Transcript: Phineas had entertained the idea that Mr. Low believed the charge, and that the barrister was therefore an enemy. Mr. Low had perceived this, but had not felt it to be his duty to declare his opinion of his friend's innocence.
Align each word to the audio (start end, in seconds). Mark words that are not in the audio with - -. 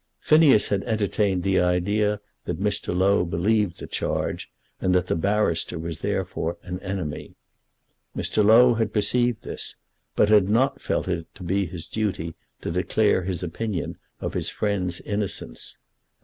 Phineas 0.19 0.69
had 0.69 0.81
entertained 0.85 1.43
the 1.43 1.59
idea 1.59 2.21
that 2.45 2.59
Mr. 2.59 2.91
Low 2.91 3.23
believed 3.23 3.77
the 3.79 3.85
charge, 3.85 4.49
and 4.79 4.95
that 4.95 5.05
the 5.05 5.15
barrister 5.15 5.77
was 5.77 5.99
therefore 5.99 6.57
an 6.63 6.79
enemy. 6.79 7.35
Mr. 8.17 8.43
Low 8.43 8.73
had 8.73 8.93
perceived 8.93 9.43
this, 9.43 9.75
but 10.15 10.29
had 10.29 10.49
not 10.49 10.81
felt 10.81 11.07
it 11.07 11.27
to 11.35 11.43
be 11.43 11.67
his 11.67 11.85
duty 11.85 12.33
to 12.61 12.71
declare 12.71 13.21
his 13.25 13.43
opinion 13.43 13.99
of 14.19 14.33
his 14.33 14.49
friend's 14.49 15.01
innocence. 15.01 15.77